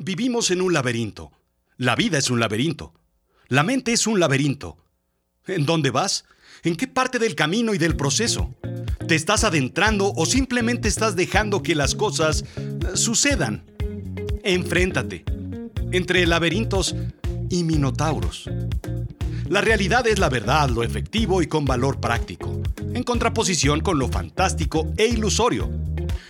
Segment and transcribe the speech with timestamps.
[0.00, 1.32] Vivimos en un laberinto.
[1.76, 2.94] La vida es un laberinto.
[3.48, 4.76] La mente es un laberinto.
[5.48, 6.24] ¿En dónde vas?
[6.62, 8.54] ¿En qué parte del camino y del proceso?
[9.08, 13.64] ¿Te estás adentrando o simplemente estás dejando que las cosas eh, sucedan?
[14.44, 15.24] Enfréntate.
[15.90, 16.94] Entre laberintos
[17.50, 18.48] y minotauros.
[19.48, 22.62] La realidad es la verdad, lo efectivo y con valor práctico,
[22.94, 25.68] en contraposición con lo fantástico e ilusorio.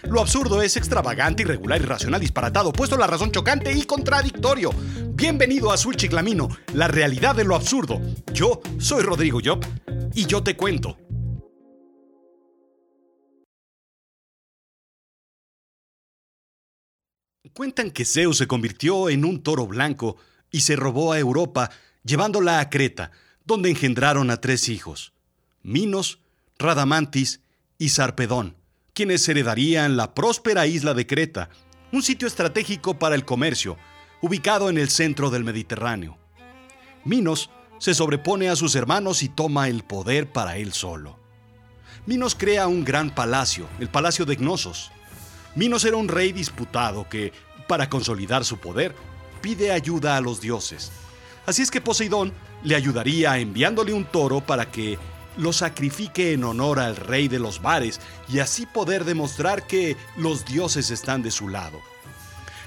[0.09, 4.71] Lo absurdo es extravagante, irregular, irracional, disparatado, puesto la razón chocante y contradictorio.
[5.15, 8.01] Bienvenido a Azul Chiclamino, la realidad de lo absurdo.
[8.33, 9.65] Yo soy Rodrigo Job
[10.15, 10.97] y yo te cuento.
[17.53, 20.17] Cuentan que Zeus se convirtió en un toro blanco
[20.51, 21.71] y se robó a Europa,
[22.05, 23.11] llevándola a Creta,
[23.45, 25.13] donde engendraron a tres hijos,
[25.63, 26.21] Minos,
[26.59, 27.41] Radamantis
[27.77, 28.57] y Sarpedón,
[28.99, 31.51] quienes heredarían la próspera isla de Creta,
[31.93, 33.77] un sitio estratégico para el comercio,
[34.23, 36.19] ubicado en el centro del Mediterráneo.
[37.05, 41.17] Minos se sobrepone a sus hermanos y toma el poder para él solo.
[42.07, 44.91] Minos crea un gran palacio, el Palacio de Gnosos.
[45.55, 47.33] Minos era un rey disputado que,
[47.69, 48.97] para consolidar su poder,
[49.41, 50.91] pide ayuda a los dioses.
[51.47, 52.33] Así es que Poseidón
[52.65, 54.99] le ayudaría enviándole un toro para que
[55.39, 60.45] lo sacrifique en honor al rey de los mares y así poder demostrar que los
[60.45, 61.81] dioses están de su lado.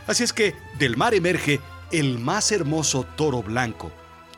[0.07, 1.59] Así es que del mar emerge
[1.91, 3.91] el más hermoso toro blanco,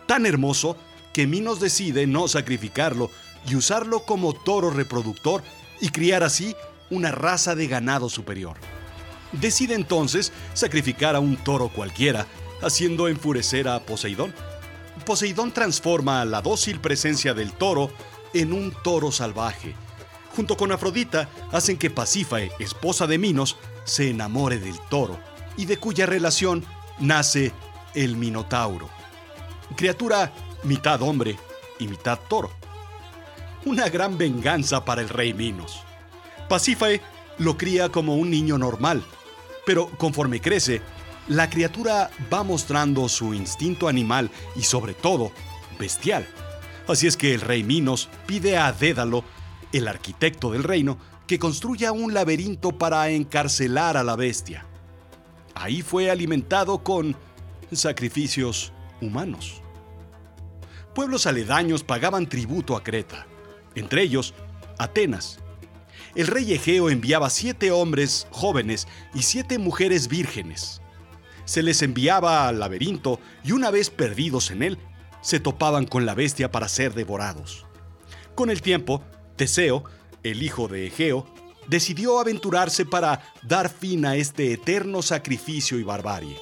[0.08, 0.76] tan hermoso
[1.14, 3.12] que Minos decide no sacrificarlo
[3.48, 5.44] y usarlo como toro reproductor
[5.80, 6.56] y criar así
[6.90, 8.58] una raza de ganado superior.
[9.32, 12.28] Decide entonces sacrificar a un toro cualquiera,
[12.62, 14.34] haciendo enfurecer a Poseidón.
[15.06, 17.92] Poseidón transforma la dócil presencia del toro
[18.34, 19.76] en un toro salvaje.
[20.36, 25.20] Junto con Afrodita hacen que Pasífae, esposa de Minos, se enamore del toro
[25.58, 26.66] y de cuya relación
[27.00, 27.52] nace
[27.94, 28.90] el Minotauro,
[29.76, 31.38] criatura mitad hombre
[31.80, 32.52] y mitad toro.
[33.66, 35.82] Una gran venganza para el rey Minos.
[36.50, 37.02] Pasífae
[37.38, 39.04] lo cría como un niño normal,
[39.66, 40.82] pero conforme crece,
[41.28, 45.32] la criatura va mostrando su instinto animal y sobre todo
[45.80, 46.28] bestial.
[46.88, 49.24] Así es que el rey Minos pide a Dédalo,
[49.72, 54.66] el arquitecto del reino, que construya un laberinto para encarcelar a la bestia.
[55.56, 57.16] Ahí fue alimentado con
[57.72, 59.62] sacrificios humanos.
[60.94, 63.26] Pueblos aledaños pagaban tributo a Creta,
[63.76, 64.34] entre ellos
[64.78, 65.40] Atenas.
[66.16, 70.82] El rey Egeo enviaba siete hombres jóvenes y siete mujeres vírgenes.
[71.46, 74.78] Se les enviaba al laberinto y una vez perdidos en él,
[75.24, 77.66] se topaban con la bestia para ser devorados.
[78.36, 79.04] Con el tiempo,
[79.36, 79.84] Teseo,
[80.22, 81.26] el hijo de Egeo,
[81.68, 86.38] decidió aventurarse para dar fin a este eterno sacrificio y barbarie.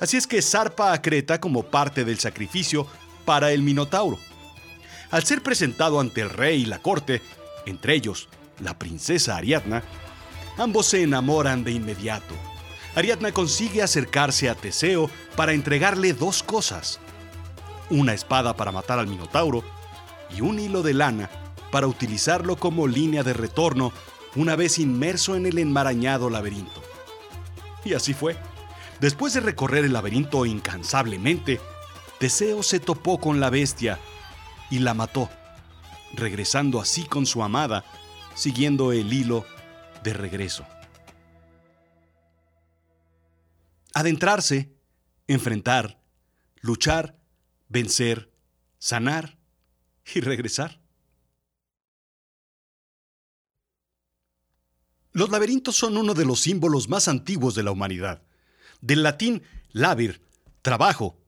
[0.00, 2.86] Así es que zarpa a Creta como parte del sacrificio
[3.24, 4.18] para el Minotauro.
[5.10, 7.22] Al ser presentado ante el rey y la corte,
[7.66, 8.28] entre ellos
[8.60, 9.82] la princesa Ariadna,
[10.56, 12.34] ambos se enamoran de inmediato.
[12.94, 17.00] Ariadna consigue acercarse a Teseo para entregarle dos cosas.
[17.90, 19.62] Una espada para matar al Minotauro
[20.36, 21.30] y un hilo de lana
[21.70, 23.92] para utilizarlo como línea de retorno
[24.36, 26.82] una vez inmerso en el enmarañado laberinto.
[27.84, 28.36] Y así fue.
[29.00, 31.60] Después de recorrer el laberinto incansablemente,
[32.18, 33.98] Teseo se topó con la bestia
[34.70, 35.30] y la mató,
[36.14, 37.84] regresando así con su amada,
[38.34, 39.46] siguiendo el hilo
[40.02, 40.66] de regreso.
[43.94, 44.72] Adentrarse,
[45.26, 46.00] enfrentar,
[46.60, 47.17] luchar,
[47.68, 48.30] vencer,
[48.78, 49.38] sanar
[50.14, 50.80] y regresar.
[55.12, 58.22] Los laberintos son uno de los símbolos más antiguos de la humanidad.
[58.80, 59.42] Del latín
[59.72, 60.22] labir,
[60.62, 61.18] trabajo,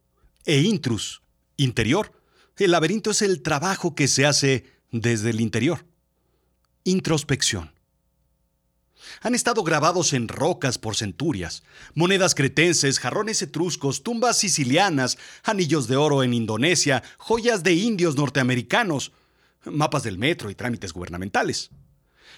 [0.45, 1.23] e intrus,
[1.57, 2.13] interior.
[2.57, 5.87] El laberinto es el trabajo que se hace desde el interior.
[6.85, 7.73] Introspección.
[9.23, 11.63] Han estado grabados en rocas por centurias,
[11.95, 19.13] monedas cretenses, jarrones etruscos, tumbas sicilianas, anillos de oro en Indonesia, joyas de indios norteamericanos,
[19.65, 21.71] mapas del metro y trámites gubernamentales.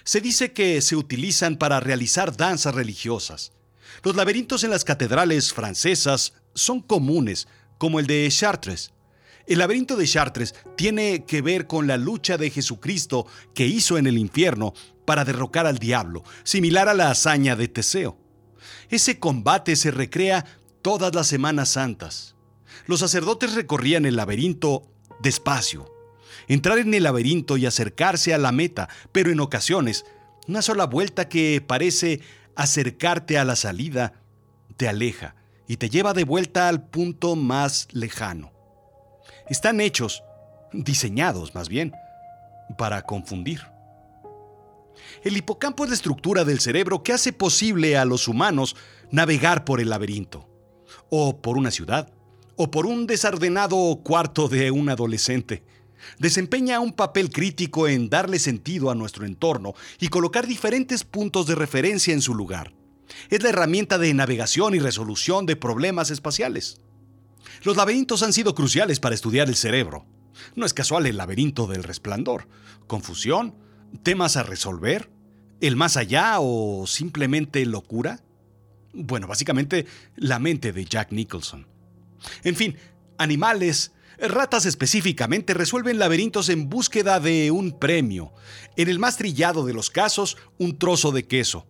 [0.03, 3.53] Se dice que se utilizan para realizar danzas religiosas.
[4.03, 8.91] Los laberintos en las catedrales francesas son comunes, como el de Chartres.
[9.45, 14.07] El laberinto de Chartres tiene que ver con la lucha de Jesucristo que hizo en
[14.07, 14.73] el infierno
[15.05, 18.17] para derrocar al diablo, similar a la hazaña de Teseo.
[18.89, 20.45] Ese combate se recrea
[20.81, 22.35] todas las Semanas Santas.
[22.87, 24.89] Los sacerdotes recorrían el laberinto
[25.21, 25.93] despacio,
[26.47, 30.05] entrar en el laberinto y acercarse a la meta, pero en ocasiones,
[30.47, 32.21] una sola vuelta que parece
[32.55, 34.13] acercarte a la salida
[34.77, 35.35] te aleja
[35.67, 38.52] y te lleva de vuelta al punto más lejano.
[39.49, 40.23] Están hechos,
[40.71, 41.93] diseñados más bien,
[42.77, 43.61] para confundir.
[45.23, 48.75] El hipocampo es la estructura del cerebro que hace posible a los humanos
[49.11, 50.47] navegar por el laberinto,
[51.09, 52.11] o por una ciudad,
[52.55, 55.63] o por un desordenado cuarto de un adolescente.
[56.19, 61.55] Desempeña un papel crítico en darle sentido a nuestro entorno y colocar diferentes puntos de
[61.55, 62.73] referencia en su lugar.
[63.29, 66.81] Es la herramienta de navegación y resolución de problemas espaciales.
[67.63, 70.05] Los laberintos han sido cruciales para estudiar el cerebro.
[70.55, 72.47] No es casual el laberinto del resplandor.
[72.87, 73.55] Confusión,
[74.03, 75.09] temas a resolver,
[75.61, 78.21] el más allá o simplemente locura.
[78.93, 79.85] Bueno, básicamente
[80.17, 81.67] la mente de Jack Nicholson.
[82.43, 82.75] En fin,
[83.17, 88.33] animales, ratas específicamente, resuelven laberintos en búsqueda de un premio.
[88.75, 91.65] En el más trillado de los casos, un trozo de queso.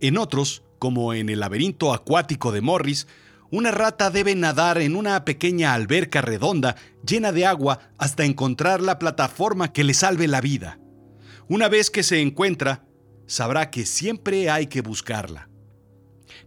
[0.00, 3.06] En otros, como en el laberinto acuático de Morris,
[3.54, 6.74] una rata debe nadar en una pequeña alberca redonda
[7.06, 10.80] llena de agua hasta encontrar la plataforma que le salve la vida.
[11.48, 12.84] Una vez que se encuentra,
[13.28, 15.50] sabrá que siempre hay que buscarla.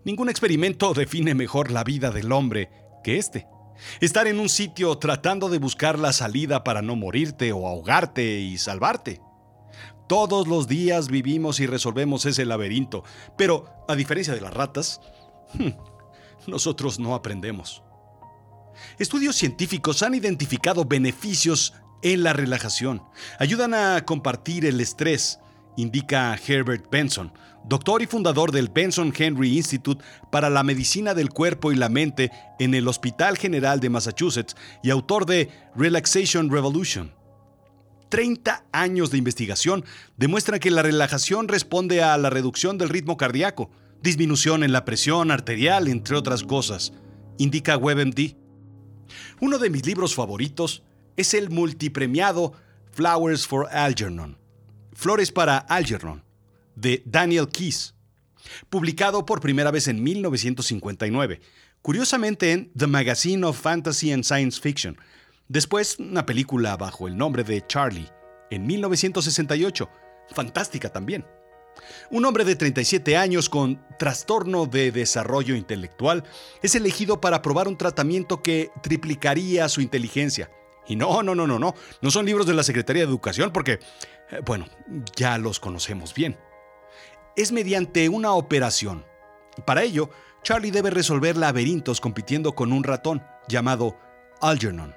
[0.03, 2.71] Ningún experimento define mejor la vida del hombre
[3.05, 3.47] que este.
[4.01, 8.57] Estar en un sitio tratando de buscar la salida para no morirte o ahogarte y
[8.57, 9.21] salvarte.
[10.09, 13.05] Todos los días vivimos y resolvemos ese laberinto,
[13.37, 14.99] pero a diferencia de las ratas,
[15.53, 15.69] hmm,
[16.45, 17.81] nosotros no aprendemos.
[18.99, 23.01] Estudios científicos han identificado beneficios en la relajación.
[23.39, 25.39] Ayudan a compartir el estrés,
[25.75, 27.31] indica Herbert Benson,
[27.65, 32.31] doctor y fundador del Benson Henry Institute para la Medicina del Cuerpo y la Mente
[32.59, 37.13] en el Hospital General de Massachusetts y autor de Relaxation Revolution.
[38.09, 39.83] 30 años de investigación
[40.15, 43.69] demuestran que la relajación responde a la reducción del ritmo cardíaco,
[44.01, 46.93] disminución en la presión arterial, entre otras cosas,
[47.37, 48.35] indica WebMD.
[49.39, 50.83] Uno de mis libros favoritos
[51.15, 52.53] es el multipremiado
[52.91, 54.37] Flowers for Algernon,
[54.93, 56.23] Flores para Algernon,
[56.75, 57.93] de Daniel Keyes,
[58.69, 61.41] publicado por primera vez en 1959,
[61.81, 64.97] curiosamente en The Magazine of Fantasy and Science Fiction,
[65.47, 68.09] después una película bajo el nombre de Charlie,
[68.49, 69.89] en 1968,
[70.33, 71.25] fantástica también.
[72.09, 76.23] Un hombre de 37 años con trastorno de desarrollo intelectual
[76.61, 80.49] es elegido para probar un tratamiento que triplicaría su inteligencia.
[80.87, 83.79] Y no, no, no, no, no, no son libros de la Secretaría de Educación porque,
[84.31, 84.67] eh, bueno,
[85.15, 86.37] ya los conocemos bien.
[87.35, 89.05] Es mediante una operación.
[89.65, 90.09] Para ello,
[90.43, 93.97] Charlie debe resolver laberintos compitiendo con un ratón llamado
[94.41, 94.95] Algernon.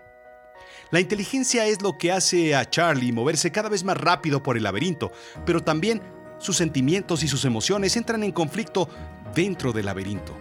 [0.91, 4.65] La inteligencia es lo que hace a Charlie moverse cada vez más rápido por el
[4.65, 5.12] laberinto,
[5.47, 6.03] pero también
[6.40, 8.88] sus sentimientos y sus emociones entran en conflicto
[9.34, 10.37] dentro del laberinto.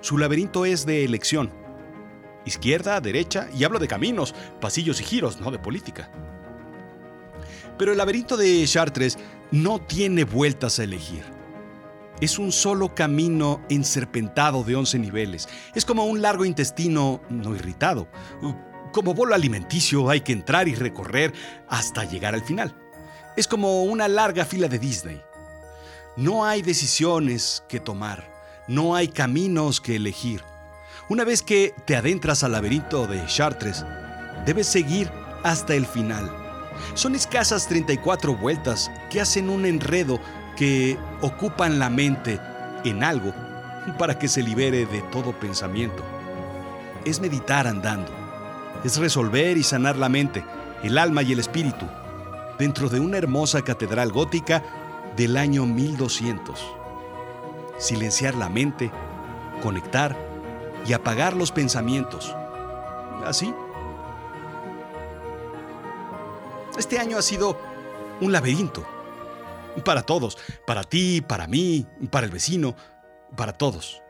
[0.00, 1.50] Su laberinto es de elección.
[2.46, 6.10] Izquierda, derecha, y hablo de caminos, pasillos y giros, no de política.
[7.76, 9.18] Pero el laberinto de Chartres
[9.50, 11.24] no tiene vueltas a elegir.
[12.20, 15.48] Es un solo camino enserpentado de 11 niveles.
[15.74, 18.08] Es como un largo intestino no irritado.
[18.92, 21.32] Como bolo alimenticio hay que entrar y recorrer
[21.68, 22.74] hasta llegar al final.
[23.38, 25.22] Es como una larga fila de Disney.
[26.16, 28.28] No hay decisiones que tomar,
[28.66, 30.42] no hay caminos que elegir.
[31.08, 33.84] Una vez que te adentras al laberinto de Chartres,
[34.44, 35.08] debes seguir
[35.44, 36.28] hasta el final.
[36.94, 40.18] Son escasas 34 vueltas que hacen un enredo
[40.56, 42.40] que ocupan la mente
[42.84, 43.32] en algo
[44.00, 46.02] para que se libere de todo pensamiento.
[47.04, 48.10] Es meditar andando,
[48.82, 50.44] es resolver y sanar la mente,
[50.82, 51.86] el alma y el espíritu
[52.58, 54.62] dentro de una hermosa catedral gótica
[55.16, 56.60] del año 1200.
[57.78, 58.90] Silenciar la mente,
[59.62, 60.16] conectar
[60.86, 62.34] y apagar los pensamientos.
[63.24, 63.54] ¿Así?
[66.78, 67.58] Este año ha sido
[68.20, 68.84] un laberinto.
[69.84, 70.36] Para todos,
[70.66, 72.74] para ti, para mí, para el vecino,
[73.36, 74.02] para todos.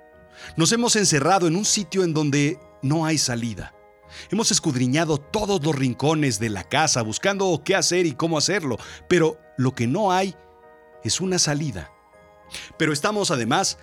[0.56, 3.74] Nos hemos encerrado en un sitio en donde no hay salida.
[4.30, 9.38] Hemos escudriñado todos los rincones de la casa buscando qué hacer y cómo hacerlo, pero
[9.56, 10.34] lo que no hay
[11.04, 11.92] es una salida.
[12.76, 13.78] Pero estamos además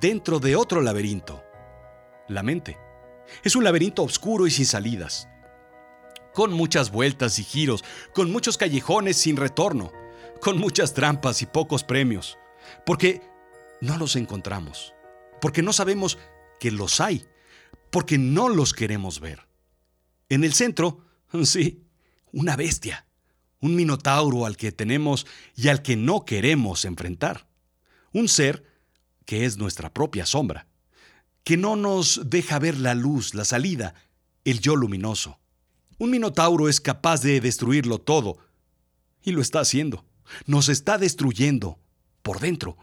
[0.00, 1.42] dentro de otro laberinto,
[2.28, 2.78] la mente.
[3.42, 5.28] Es un laberinto oscuro y sin salidas,
[6.32, 7.84] con muchas vueltas y giros,
[8.14, 9.92] con muchos callejones sin retorno,
[10.40, 12.38] con muchas trampas y pocos premios,
[12.86, 13.22] porque
[13.80, 14.94] no los encontramos,
[15.40, 16.18] porque no sabemos
[16.58, 17.26] que los hay,
[17.90, 19.47] porque no los queremos ver.
[20.28, 21.04] En el centro,
[21.44, 21.84] sí,
[22.32, 23.06] una bestia,
[23.60, 27.48] un minotauro al que tenemos y al que no queremos enfrentar.
[28.12, 28.64] Un ser
[29.24, 30.66] que es nuestra propia sombra,
[31.44, 33.94] que no nos deja ver la luz, la salida,
[34.44, 35.38] el yo luminoso.
[35.98, 38.38] Un minotauro es capaz de destruirlo todo,
[39.22, 40.04] y lo está haciendo.
[40.46, 41.78] Nos está destruyendo
[42.22, 42.76] por dentro,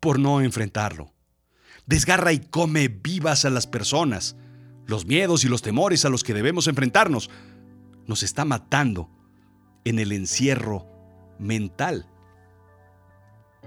[0.00, 1.12] por no enfrentarlo.
[1.86, 4.36] Desgarra y come vivas a las personas,
[4.90, 7.30] los miedos y los temores a los que debemos enfrentarnos.
[8.06, 9.08] Nos está matando
[9.84, 10.86] en el encierro
[11.38, 12.06] mental.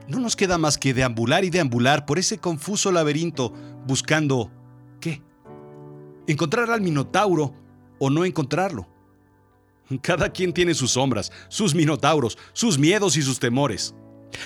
[0.08, 3.53] No nos queda más que deambular y deambular por ese confuso laberinto
[3.88, 4.51] buscando
[5.00, 5.22] ¿qué?
[6.27, 7.53] Encontrar al Minotauro
[8.00, 8.88] o no encontrarlo.
[10.01, 13.96] Cada quien tiene sus sombras, sus minotauros, sus miedos y sus temores.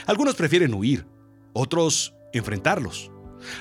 [0.06, 1.08] Algunos prefieren huir,
[1.54, 3.12] otros enfrentarlos.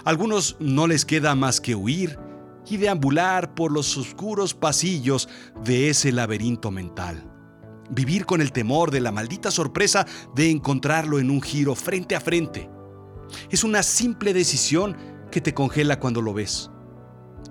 [0.04, 2.18] Algunos no les queda más que huir
[2.68, 5.28] y deambular por los oscuros pasillos
[5.64, 7.30] de ese laberinto mental.
[7.90, 12.20] Vivir con el temor de la maldita sorpresa de encontrarlo en un giro frente a
[12.20, 12.68] frente.
[13.50, 14.96] Es una simple decisión
[15.30, 16.70] que te congela cuando lo ves.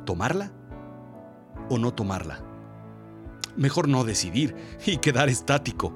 [0.06, 0.52] ¿Tomarla
[1.70, 2.44] o no tomarla?
[3.56, 4.56] Mejor no decidir
[4.86, 5.94] y quedar estático,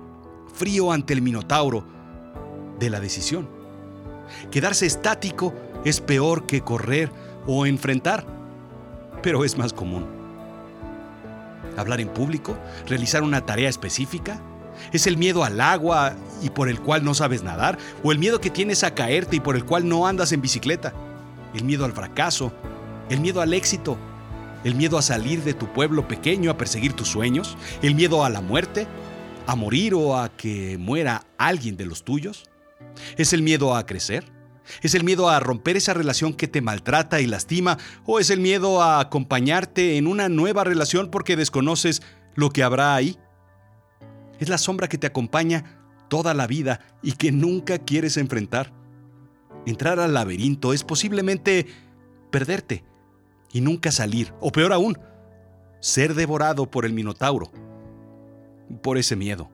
[0.54, 1.86] frío ante el minotauro
[2.80, 3.50] de la decisión.
[4.52, 7.12] Quedarse estático es peor que correr
[7.46, 8.26] o enfrentar,
[9.22, 10.20] pero es más común
[11.80, 12.58] hablar en público,
[12.88, 14.42] realizar una tarea específica?
[14.94, 17.78] ¿Es el miedo al agua y por el cual no sabes nadar?
[18.04, 20.94] ¿O el miedo que tienes a caerte y por el cual no andas en bicicleta?
[21.54, 22.52] ¿El miedo al fracaso?
[23.10, 23.98] ¿El miedo al éxito?
[24.64, 27.58] ¿El miedo a salir de tu pueblo pequeño a perseguir tus sueños?
[27.82, 28.88] ¿El miedo a la muerte?
[29.48, 32.46] ¿A morir o a que muera alguien de los tuyos?
[33.18, 34.26] ¿Es el miedo a crecer?
[34.82, 37.78] ¿Es el miedo a romper esa relación que te maltrata y lastima?
[38.06, 42.02] ¿O es el miedo a acompañarte en una nueva relación porque desconoces
[42.36, 43.18] lo que habrá ahí?
[44.40, 48.74] Es la sombra que te acompaña toda la vida y que nunca quieres enfrentar.
[49.66, 51.68] Entrar al laberinto es posiblemente
[52.32, 52.84] perderte
[53.52, 54.98] y nunca salir, o peor aún,
[55.80, 57.52] ser devorado por el Minotauro,
[58.82, 59.50] por ese miedo.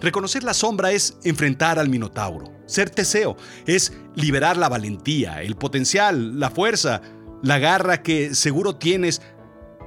[0.00, 2.52] Reconocer la sombra es enfrentar al Minotauro.
[2.66, 7.02] Ser Teseo es liberar la valentía, el potencial, la fuerza,
[7.42, 9.22] la garra que seguro tienes,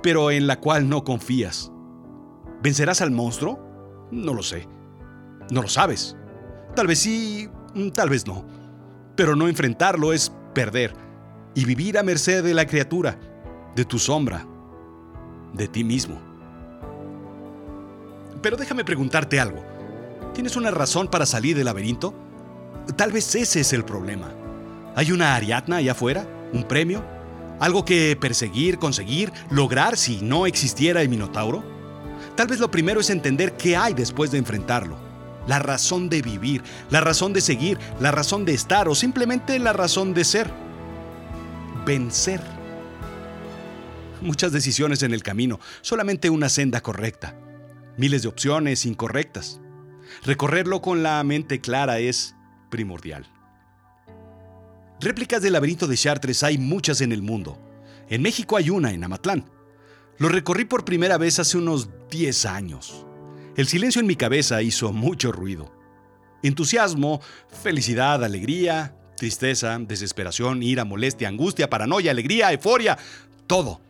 [0.03, 1.71] pero en la cual no confías.
[2.61, 4.07] ¿Vencerás al monstruo?
[4.11, 4.67] No lo sé.
[5.51, 6.15] No lo sabes.
[6.75, 7.49] Tal vez sí,
[7.93, 8.45] tal vez no.
[9.15, 10.93] Pero no enfrentarlo es perder
[11.55, 13.19] y vivir a merced de la criatura,
[13.75, 14.45] de tu sombra,
[15.53, 16.26] de ti mismo.
[18.41, 19.63] Pero déjame preguntarte algo.
[20.33, 22.13] ¿Tienes una razón para salir del laberinto?
[22.95, 24.31] Tal vez ese es el problema.
[24.95, 26.27] ¿Hay una Ariadna allá afuera?
[26.53, 27.03] ¿Un premio?
[27.59, 31.63] ¿Algo que perseguir, conseguir, lograr si no existiera el Minotauro?
[32.35, 34.97] Tal vez lo primero es entender qué hay después de enfrentarlo.
[35.47, 39.73] La razón de vivir, la razón de seguir, la razón de estar o simplemente la
[39.73, 40.51] razón de ser.
[41.85, 42.41] Vencer.
[44.21, 47.35] Muchas decisiones en el camino, solamente una senda correcta.
[47.97, 49.59] Miles de opciones incorrectas.
[50.23, 52.35] Recorrerlo con la mente clara es
[52.69, 53.25] primordial.
[54.99, 57.59] Réplicas del laberinto de Chartres hay muchas en el mundo.
[58.09, 59.45] En México hay una, en Amatlán.
[60.17, 63.05] Lo recorrí por primera vez hace unos 10 años.
[63.55, 65.71] El silencio en mi cabeza hizo mucho ruido.
[66.43, 67.21] Entusiasmo,
[67.63, 72.97] felicidad, alegría, tristeza, desesperación, ira, molestia, angustia, paranoia, alegría, euforia,
[73.47, 73.81] todo.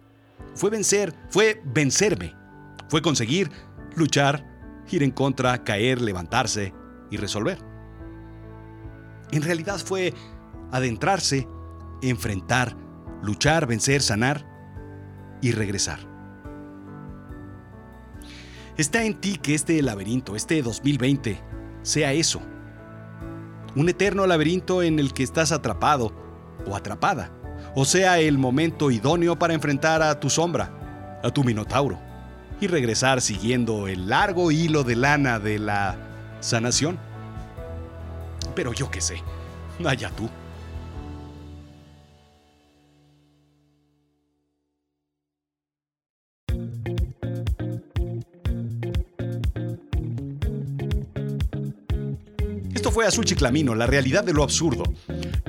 [0.56, 2.34] Fue vencer, fue vencerme.
[2.90, 3.52] Fue conseguir,
[3.98, 4.46] luchar,
[4.90, 6.74] ir en contra, caer, levantarse
[7.10, 7.60] y resolver.
[9.32, 10.14] En realidad fue
[10.72, 11.48] adentrarse,
[12.02, 12.78] enfrentar,
[13.22, 14.46] luchar, vencer, sanar
[15.42, 16.00] y regresar.
[18.78, 21.42] Está en ti que este laberinto, este 2020,
[21.82, 22.42] sea eso.
[23.76, 26.14] Un eterno laberinto en el que estás atrapado
[26.66, 27.32] o atrapada.
[27.76, 32.07] O sea, el momento idóneo para enfrentar a tu sombra, a tu minotauro
[32.60, 35.96] y regresar siguiendo el largo hilo de lana de la
[36.40, 36.98] sanación.
[38.56, 39.22] Pero yo qué sé,
[39.86, 40.30] allá tú.
[52.74, 54.84] Esto fue Azul Chiclamino, la realidad de lo absurdo.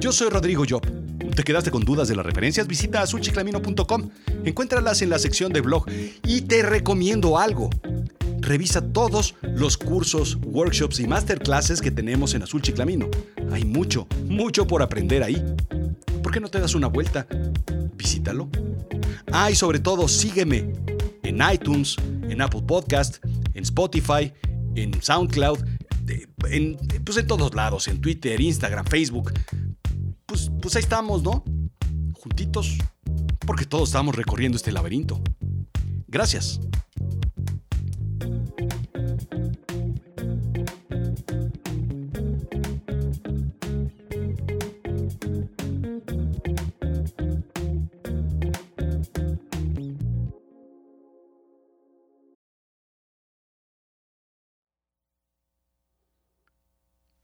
[0.01, 0.98] Yo soy Rodrigo Job.
[1.39, 2.67] ¿Te quedaste con dudas de las referencias?
[2.67, 4.11] Visita azulchiclamino.com.
[4.45, 5.87] Encuéntralas en la sección de blog
[6.25, 7.71] y te recomiendo algo.
[8.41, 13.09] Revisa todos los cursos, workshops y masterclasses que tenemos en Azul Chiclamino.
[13.53, 15.41] Hay mucho, mucho por aprender ahí.
[16.25, 17.29] ¿Por qué no te das una vuelta?
[17.95, 18.49] Visítalo.
[19.31, 20.73] Ah, y sobre todo, sígueme
[21.23, 21.95] en iTunes,
[22.29, 24.33] en Apple Podcast, en Spotify,
[24.75, 25.61] en SoundCloud,
[26.51, 29.33] en, pues en todos lados, en Twitter, Instagram, Facebook
[30.61, 31.45] pues, ahí estamos, ¿no?
[32.21, 32.77] juntitos,
[33.47, 35.21] porque todos estamos recorriendo este laberinto.
[36.09, 36.61] Gracias.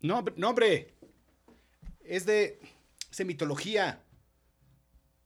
[0.04, 0.94] No, hombre.
[2.04, 2.58] Es de.
[3.14, 4.02] Es de mitología.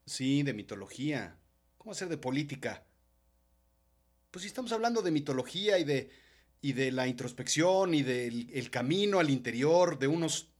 [0.04, 1.38] Sí, de mitología.
[1.78, 2.84] ¿Cómo hacer de política?
[4.30, 6.10] Pues si estamos hablando de mitología y de.
[6.60, 10.52] y de la introspección y del el camino al interior de unos.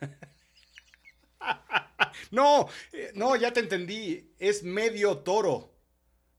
[2.30, 4.32] no, eh, no, ya te entendí.
[4.38, 5.76] Es medio toro.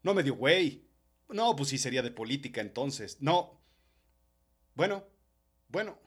[0.01, 0.84] No medio güey.
[1.29, 3.22] No, pues sí sería de política entonces.
[3.22, 3.62] No.
[4.74, 5.05] Bueno,
[5.67, 6.00] bueno.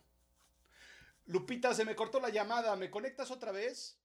[1.27, 2.77] Lupita, se me cortó la llamada.
[2.77, 3.99] ¿Me conectas otra vez?